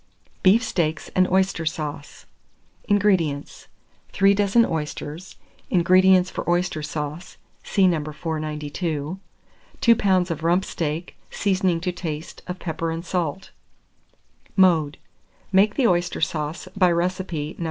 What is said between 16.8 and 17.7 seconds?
recipe No.